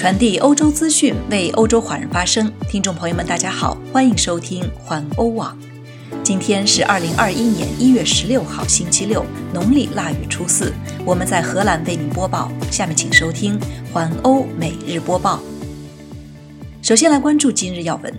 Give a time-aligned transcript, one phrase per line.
[0.00, 2.50] 传递欧洲资讯，为欧洲华人发声。
[2.66, 5.54] 听众朋友们，大家好，欢迎收听环欧网。
[6.24, 10.72] 今天是二零二一年一月十六号，星期六，农历腊月初四。
[11.04, 12.50] 我们在荷兰为您播报。
[12.70, 13.60] 下面请收听
[13.92, 15.38] 环欧每日播报。
[16.80, 18.10] 首先来关注今日要闻。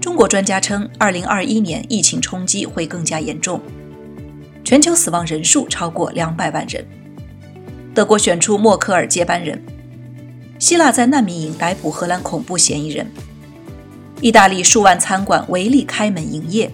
[0.00, 3.60] 中国专家称，二零二一年疫情冲击会更加严重，
[4.64, 6.82] 全球死亡人数超过两百万人。
[7.94, 9.62] 德国选出默克尔接班人。
[10.58, 13.06] 希腊在难民营逮捕荷兰恐怖嫌疑人。
[14.20, 16.70] 意大利数万餐馆违例开门营业。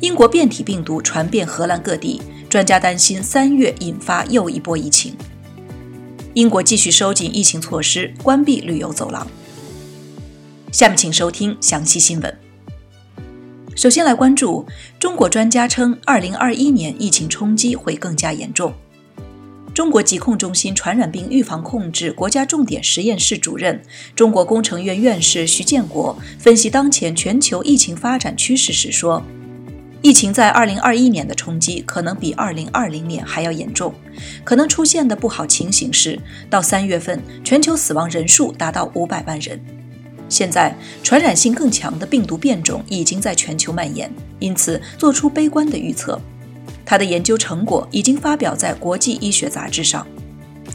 [0.00, 5.16] 英国变体病毒传遍荷兰各地，专家担心三月引发又一波疫情。
[6.34, 9.26] 英国继续收紧疫情措施，关闭旅游走廊。
[10.70, 12.38] 下面请收听详细新闻。
[13.74, 14.66] 首先来关注，
[14.98, 18.74] 中国专家称，二零二一年疫情冲击会更加严重。
[19.78, 23.80] 中国疾控中心传染病预防控制国家重点实验室主任、
[24.16, 29.22] 中国工程院院士徐建国分析当前全球疫情发展趋势时说
[30.02, 33.94] ：“疫情在2021年的冲击可能比2020年还要严重，
[34.42, 36.18] 可能出现的不好情形是，
[36.50, 39.60] 到三月份全球死亡人数达到500万人。
[40.28, 46.20] 现在传染性更强的病毒变种已经在全球蔓延，因此做出悲观的预测。”
[46.88, 50.06] 他的研究成果已经发表在国际医学杂志上。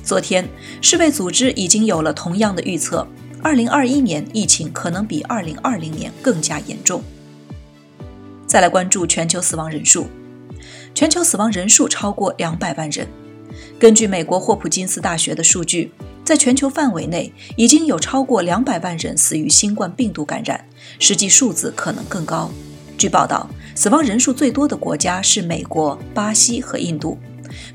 [0.04, 0.48] 昨天，
[0.80, 3.08] 世卫组织已经有了同样的预测
[3.42, 7.02] ：2021年疫情可能比2020年更加严重。
[8.46, 10.06] 再来关注全球死亡人数，
[10.94, 13.08] 全球死亡人数超过两百万人。
[13.80, 15.92] 根据美国霍普金斯大学的数据，
[16.24, 20.64] 在全球范围内已经有超过两百万人死于新冠病毒感染，
[21.00, 22.52] 实际数字可能更高。
[23.00, 23.50] 据报道。
[23.76, 27.18] 死亡人数最多的国家是美国、巴西和印度。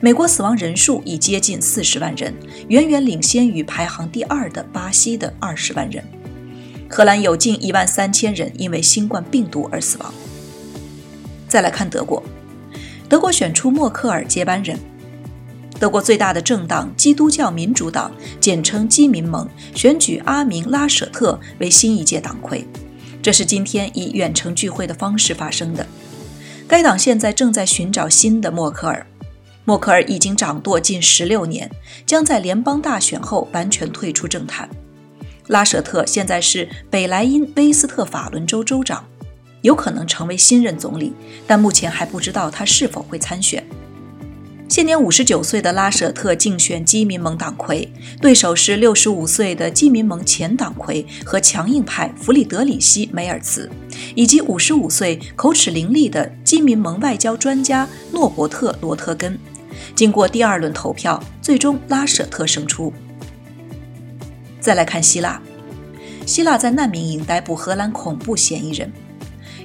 [0.00, 2.32] 美国死亡人数已接近四十万人，
[2.68, 6.02] 远远领先于排行第二的巴西的二十万人。
[6.88, 10.12] 荷兰有近一万三千人因为新冠病毒而死亡。
[11.46, 12.22] 再来看德国，
[13.08, 14.78] 德国选出默克尔接班人。
[15.78, 22.66] 德国最大的政党基督教民主党，简称基民盟，选举阿明·拉舍特为新一届党魁。
[23.28, 25.86] 这是今天以远程聚会的方式发生的。
[26.66, 29.06] 该党现在正在寻找新的默克尔。
[29.66, 31.70] 默克尔已经掌舵近十六年，
[32.06, 34.66] 将在联邦大选后完全退出政坛。
[35.48, 39.04] 拉舍特现在是北莱茵威斯特法伦州州长，
[39.60, 41.12] 有可能成为新任总理，
[41.46, 43.62] 但目前还不知道他是否会参选。
[44.68, 47.90] 现年五十九岁的拉舍特竞选基民盟党魁，
[48.20, 53.70] 对手是六十五岁的基民盟前党魁和强硬派弗里德里希·梅尔茨，
[54.14, 59.38] 以及五十五岁口齿伶俐的基民盟外交专家诺伯特·罗特根。
[59.94, 62.92] 经过第二轮投票，最终拉舍特胜出。
[64.60, 65.40] 再来看希腊，
[66.26, 68.92] 希腊在难民营逮捕荷兰恐怖嫌疑人。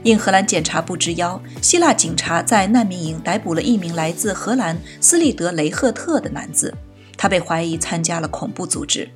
[0.03, 6.73] 应荷兰检察部之邀，希腊警察在难民营逮捕了一名来自荷兰斯利德雷赫特的男子，
[7.17, 9.09] 他被怀疑参加了恐怖组织。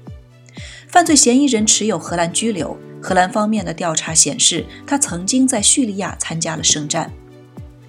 [0.87, 7.11] 犯罪嫌疑人持有荷兰居留，荷兰方面的调查显示，他曾经在叙利亚参加了圣战。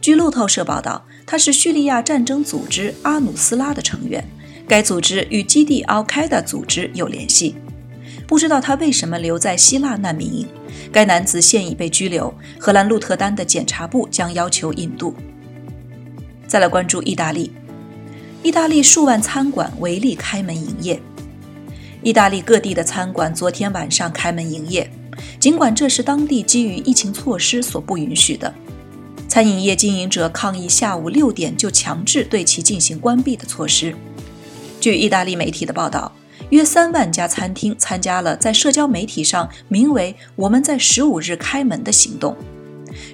[0.01, 4.25] 据路透社报道，他是叙利亚战争组织阿努斯拉的成员，
[4.67, 7.55] 该组织与基地 Al Qaeda 组织有联系。
[8.27, 10.47] 不知道他为什么留在希腊难民营。
[10.93, 12.33] 该男子现已被拘留。
[12.59, 15.15] 荷兰鹿特丹的检察部将要求引渡。
[16.47, 17.53] 再来关注意大利，
[18.43, 21.01] 意大利数万餐馆违例开门营业。
[22.03, 24.91] 意大利各地的餐馆昨天晚上开门营业，
[25.39, 28.55] 尽管这是当地基于疫情措施所不允许的。
[29.29, 33.95] 餐饮业经营者抗议下午六点就强制对其进行关闭的措施。
[34.81, 36.13] 据意大利媒体的报道。
[36.51, 42.37] 约三万家餐厅参加了在社交媒体上名为“我们在十五日开门”的行动。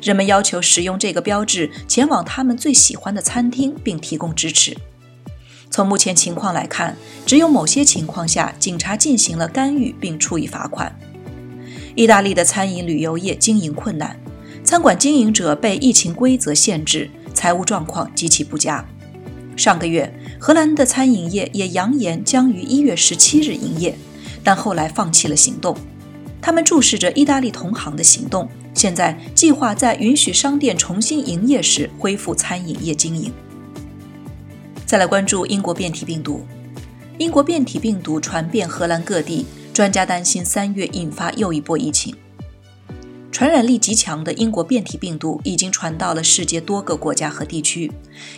[0.00, 4.76] 人们要求使用这个标志前往他们最喜欢的餐厅，并提供支持。
[5.68, 6.96] 从目前情况来看，
[7.26, 10.96] 只有某些情况下，警察进行了干预并处以罚款。
[11.96, 14.16] 意大利的餐饮旅游业经营困难，
[14.62, 18.84] 餐馆经营者被疫情规则限制，财务状况极其不佳。
[19.56, 23.96] 上个月，荷兰的餐饮业也扬言将于一月十七日营业，
[24.42, 25.76] 但后来放弃了行动。
[26.40, 33.32] 他们注视着意大利同行的行动，现在计划在允许商店重新营业时恢复餐饮业经营。
[34.84, 36.44] 再来关注英国变体病毒，
[37.16, 42.14] 英国变体病毒传遍荷兰各地，专家担心三月引发又一波疫情。
[43.34, 47.90] 传染力极强的英国变体病毒已经传到了世界多个国家和地区，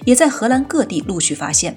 [0.07, 1.77] 也在荷兰各地陆续发现。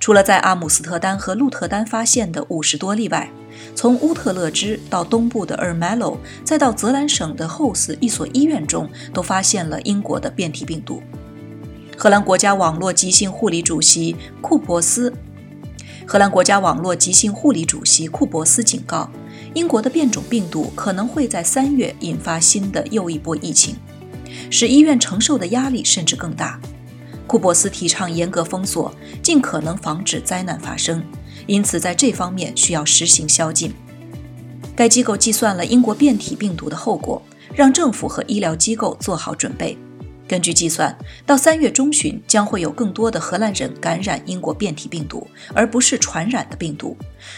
[0.00, 3.30] 除了在阿姆斯特丹和鹿特丹发现的五十多例外，
[3.76, 11.00] 从乌特勒支到东部的尔麦罗，再到泽兰省的 h o s 一所医院中，都发现了英国的变体病毒。
[11.96, 15.14] 荷兰国家网络急性护理主席库珀斯，
[16.04, 19.08] 荷兰国家网络急性护理主席库珀斯警告，
[19.54, 23.76] 英国的变种病毒可能会在三月引发新的又一波疫情，
[24.50, 26.60] 使医院承受的压力甚至更大。
[27.26, 31.02] 库珀斯提倡严格封锁，尽可能防止灾难发生。
[31.46, 33.72] 因此，在这方面需要实行宵禁。
[34.76, 37.20] 该机构计算了英国变体病毒的后果，
[37.54, 39.76] 让政府和医疗机构做好准备。
[40.28, 40.94] 根据计算，
[41.24, 46.94] 到三月中旬将会有更多的荷兰人感染英国变体病毒，而不是传染的病毒。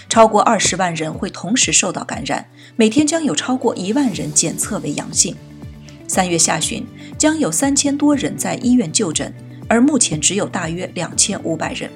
[0.09, 2.45] 超过二十万人会同时受到感染，
[2.75, 5.37] 每天将有超过一万人检测为阳性。
[6.09, 6.85] 三月下旬
[7.17, 9.33] 将有三千多人在医院就诊，
[9.69, 11.89] 而目前只有大约两千五百人。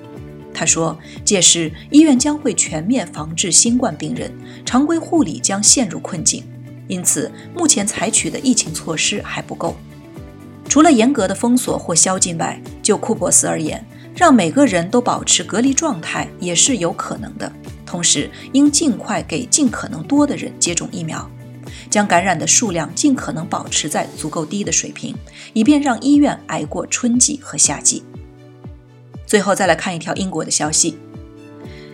[0.55, 4.33] 他说，届时医院将会全面防治新冠病人，
[4.65, 6.45] 常规护理将陷入困境。
[6.87, 9.75] 因此，目前采取的疫情措施还不够。
[10.69, 13.85] 除了严格的封锁或宵禁外，就库珀斯而言，
[14.17, 17.51] 让每个人都保持隔离状态也是有可能的。
[17.87, 21.31] 同时，应尽快给尽可能多的人接种疫苗，
[21.89, 25.15] 将感染的数量尽可能保持在足够低的水平，
[25.53, 28.03] 以便让医院挨过春季和夏季。
[29.27, 30.99] 最后再来看一条英国的消息：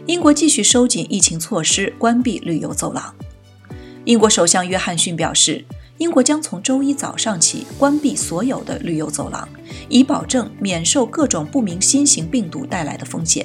[0.07, 3.15] 英国继续收紧疫情措施，关闭旅游走廊。
[4.07, 5.65] 英国首相约翰逊表示，
[6.01, 9.47] 英国将从周一早上起关闭所有的旅游走廊，
[9.91, 13.45] 以保证免受各种不明新型病毒带来的风险。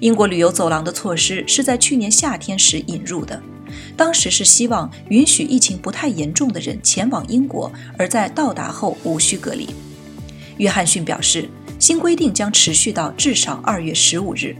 [0.00, 3.42] 英国旅游走廊的措施是在去年夏天时引入的，
[3.96, 9.70] 当时是希望允许疫情不太严重的人前往英国，而在到达后无需隔离。
[10.58, 11.48] 约翰逊表示。
[11.78, 14.56] 新规定将持续到至少二月十五日。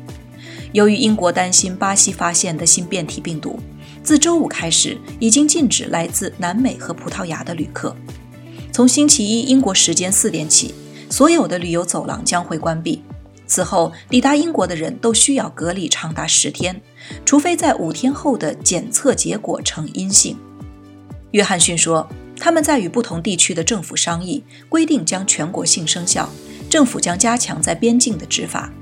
[0.70, 3.58] 由于英国担心巴西发现的新变体病毒，
[4.08, 7.94] 自周五开始已经禁止来自南美和葡萄牙的旅客。
[8.72, 10.74] 从星期一英国时间四点起，
[11.10, 13.02] 所有的旅游走廊将会关闭。
[13.46, 16.80] 此后，抵达英国的人都需要隔离长达十天，
[17.26, 20.38] 除非在五天后的检测结果呈阴性。
[21.32, 22.08] 约翰逊说，
[22.38, 26.30] 他们在与不同地区的政府商议，规定将全国性生效。
[26.70, 28.72] 政府将加强在边境的执法。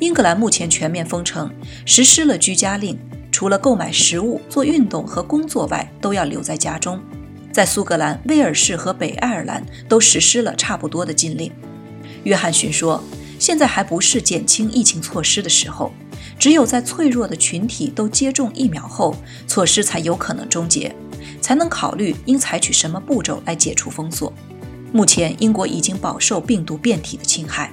[0.00, 1.50] 英格兰目前全面封城，
[1.86, 2.98] 实施了居家令，
[3.40, 7.00] 除了购买食物、做运动和工作外，都要留在家中。
[7.50, 11.50] 在苏格兰、威尔士和北爱尔兰都实施了差不多的禁令。
[12.24, 13.02] 约翰逊说
[13.40, 15.90] ：“现在还不是减轻疫情措施的时候，
[16.38, 19.16] 只有在脆弱的群体都接种疫苗后，
[19.46, 20.94] 措施才有可能终结，
[21.40, 24.30] 才能考虑应采取什么步骤来解除封锁。”
[24.92, 27.72] 目前，英国已经饱受病毒变体的侵害。